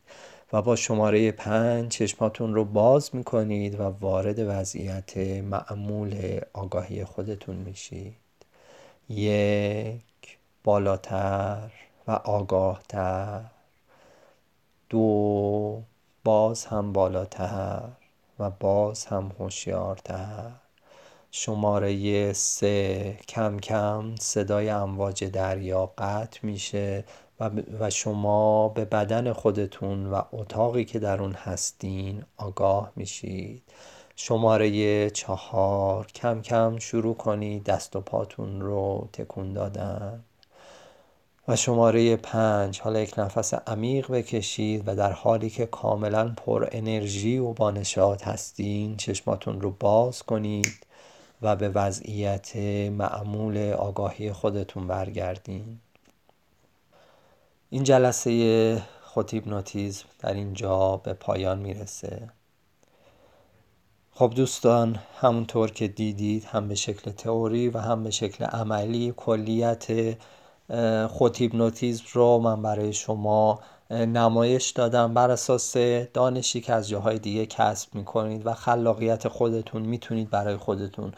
و 0.52 0.62
با 0.62 0.76
شماره 0.76 1.32
پنج 1.32 1.88
چشماتون 1.92 2.54
رو 2.54 2.64
باز 2.64 3.14
می‌کنید 3.14 3.80
و 3.80 3.82
وارد 3.82 4.38
وضعیت 4.38 5.16
معمول 5.16 6.40
آگاهی 6.52 7.04
خودتون 7.04 7.56
میشید. 7.56 8.16
یک 9.08 10.38
بالاتر 10.64 11.70
و 12.08 12.12
آگاهتر. 12.12 13.40
دو 14.88 15.82
باز 16.24 16.66
هم 16.66 16.92
بالاتر 16.92 17.82
و 18.38 18.50
باز 18.50 19.06
هم 19.06 19.32
هوشیارتر. 19.38 20.50
شماره 21.30 22.32
سه 22.32 23.18
کم 23.28 23.58
کم 23.58 24.14
صدای 24.16 24.68
امواج 24.68 25.24
دریا 25.24 25.92
قطع 25.98 26.38
میشه 26.42 27.04
و 27.80 27.90
شما 27.90 28.68
به 28.68 28.84
بدن 28.84 29.32
خودتون 29.32 30.06
و 30.06 30.22
اتاقی 30.32 30.84
که 30.84 30.98
در 30.98 31.22
اون 31.22 31.32
هستین 31.32 32.22
آگاه 32.36 32.92
میشید. 32.96 33.62
شماره 34.16 35.10
چهار 35.10 36.06
کم 36.06 36.42
کم 36.42 36.78
شروع 36.78 37.14
کنید 37.14 37.64
دست 37.64 37.96
و 37.96 38.00
پاتون 38.00 38.60
رو 38.60 39.08
تکون 39.12 39.52
دادن. 39.52 40.24
و 41.48 41.56
شماره 41.56 42.16
پنج 42.16 42.80
حالا 42.80 43.00
یک 43.00 43.18
نفس 43.18 43.54
عمیق 43.54 44.12
بکشید 44.12 44.82
و 44.88 44.96
در 44.96 45.12
حالی 45.12 45.50
که 45.50 45.66
کاملا 45.66 46.32
پر 46.36 46.68
انرژی 46.72 47.38
و 47.38 47.52
با 47.52 47.70
نشاط 47.70 48.28
هستین 48.28 48.96
چشماتون 48.96 49.60
رو 49.60 49.70
باز 49.70 50.22
کنید 50.22 50.86
و 51.42 51.56
به 51.56 51.68
وضعیت 51.68 52.56
معمول 52.90 53.72
آگاهی 53.72 54.32
خودتون 54.32 54.86
برگردین. 54.86 55.80
این 57.70 57.84
جلسه 57.84 58.82
خودهیپنوتیزم 59.02 60.04
در 60.18 60.34
اینجا 60.34 60.96
به 60.96 61.12
پایان 61.12 61.58
می‌رسه. 61.58 62.30
خب 64.12 64.32
دوستان 64.36 64.98
همونطور 65.20 65.70
که 65.70 65.88
دیدید 65.88 66.44
هم 66.44 66.68
به 66.68 66.74
شکل 66.74 67.10
تئوری 67.10 67.68
و 67.68 67.78
هم 67.78 68.04
به 68.04 68.10
شکل 68.10 68.44
عملی 68.44 69.14
کلیت 69.16 69.86
خود 71.08 71.38
رو 72.12 72.38
من 72.38 72.62
برای 72.62 72.92
شما 72.92 73.60
نمایش 73.90 74.70
دادم. 74.70 75.14
بر 75.14 75.30
اساس 75.30 75.76
دانشی 76.14 76.60
که 76.60 76.72
از 76.72 76.88
جاهای 76.88 77.18
دیگه 77.18 77.46
کسب 77.46 77.94
می‌کنید 77.94 78.46
و 78.46 78.54
خلاقیت 78.54 79.28
خودتون 79.28 79.82
می‌تونید 79.82 80.30
برای 80.30 80.56
خودتون 80.56 81.12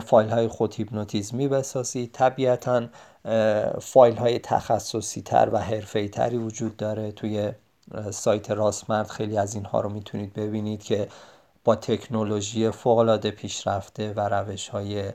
فایل 0.00 0.28
های 0.28 0.48
خود 0.48 0.74
هیپنوتیزمی 0.74 1.48
بسازید. 1.48 2.12
طبیعتا 2.12 2.86
فایل 3.80 4.16
های 4.16 4.38
تخصصی 4.38 5.22
تر 5.22 5.48
و 5.52 5.58
حرفه 5.58 6.08
تری 6.08 6.36
وجود 6.36 6.76
داره 6.76 7.12
توی 7.12 7.52
سایت 8.10 8.50
راستمرد. 8.50 9.06
خیلی 9.08 9.38
از 9.38 9.54
اینها 9.54 9.80
رو 9.80 9.88
می‌تونید 9.88 10.34
ببینید 10.34 10.82
که 10.82 11.08
با 11.64 11.76
تکنولوژی 11.76 12.70
فوقالعاده 12.70 13.30
پیشرفته 13.30 14.12
و 14.12 14.20
روش 14.20 14.68
های 14.68 15.12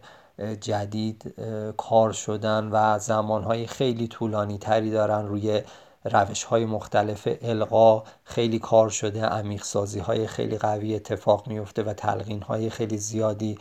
جدید 0.61 1.35
کار 1.77 2.11
شدن 2.11 2.69
و 2.71 2.99
زمان 2.99 3.43
های 3.43 3.67
خیلی 3.67 4.07
طولانی 4.07 4.57
تری 4.57 4.91
دارن 4.91 5.27
روی 5.27 5.61
روش 6.03 6.43
های 6.43 6.65
مختلف 6.65 7.27
القا. 7.41 8.03
خیلی 8.23 8.59
کار 8.59 8.89
شده 8.89 9.25
عمیق 9.25 9.63
سازی 9.63 9.99
های 9.99 10.27
خیلی 10.27 10.57
قوی 10.57 10.95
اتفاق 10.95 11.47
میفته 11.47 11.83
و 11.83 11.93
تلقین 11.93 12.41
های 12.41 12.69
خیلی 12.69 12.97
زیادی 12.97 13.57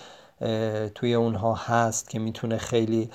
توی 0.94 1.14
اونها 1.14 1.54
هست 1.54 2.10
که 2.10 2.18
می‌تونه 2.18 2.58
خیلی 2.58 3.10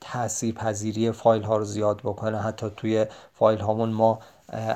تاثیر 0.00 0.54
پذیری 0.54 1.12
فایل 1.12 1.42
ها 1.42 1.56
رو 1.56 1.64
زیاد 1.64 1.98
بکنه. 1.98 2.38
حتی 2.38 2.70
توی 2.76 3.06
فایل 3.34 3.58
هامون 3.58 3.90
ما 3.90 4.18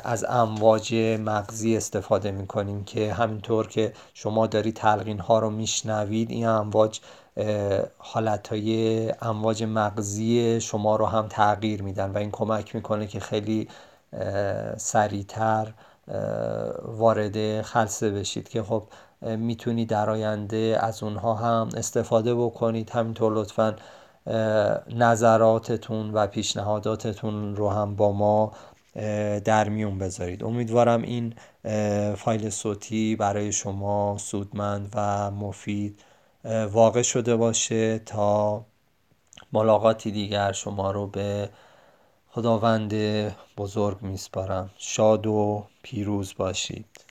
از 0.05 0.25
امواج 0.29 0.95
مغزی 1.21 1.77
استفاده 1.77 2.31
می 2.31 2.47
کنیم 2.47 2.85
که 2.85 3.13
همینطور 3.13 3.69
که 3.69 3.93
شما 4.15 4.47
داری 4.47 4.73
تلقین 4.73 5.19
ها 5.19 5.39
رو 5.39 5.51
میشنوید 5.51 6.31
این 6.31 6.47
امواج 6.47 7.01
حالت 7.99 8.49
های 8.49 9.11
امواج 9.23 9.63
مغزی 9.63 10.61
شما 10.61 10.97
رو 10.97 11.07
هم 11.07 11.27
تغییر 11.29 11.83
میدن 11.83 12.11
و 12.11 12.19
این 12.19 12.31
کمک 12.31 12.75
می‌کنه 12.75 13.07
که 13.07 13.21
خیلی 13.21 13.69
سریعتر 14.77 15.73
وارد 16.85 17.63
خلصه 17.63 18.11
بشید 18.11 18.49
که 18.49 18.63
خب 18.63 18.83
می‌تونید 19.23 19.89
در 19.89 20.11
آینده 20.11 20.79
از 20.81 21.03
اونها 21.03 21.35
هم 21.35 21.69
استفاده 21.77 22.35
بکنید. 22.35 22.91
همینطور 22.91 23.33
لطفا 23.33 23.77
نظراتتون 24.91 26.11
و 26.11 26.27
پیشنهاداتتون 26.27 27.57
رو 27.57 27.71
هم 27.71 27.97
با 27.97 28.13
ما 28.13 28.53
در 29.45 29.69
میون 29.69 29.99
بذارید. 29.99 30.45
امیدوارم 30.45 31.03
این 31.03 31.35
فایل 32.17 32.51
صوتی 32.51 33.17
برای 33.17 33.53
شما 33.53 34.17
سودمند 34.19 34.93
و 34.95 35.31
مفید 35.31 36.01
واقع 36.71 37.03
شده 37.03 37.37
باشه 37.37 37.99
تا 37.99 38.65
ملاقاتی 39.53 40.11
دیگر 40.11 40.53
شما 40.53 40.91
رو 40.91 41.07
به 41.07 41.49
خداوند 42.29 42.95
بزرگ 43.57 44.03
میسپارم. 44.03 44.71
شاد 44.79 45.27
و 45.27 45.67
پیروز 45.83 46.35
باشید. 46.37 47.04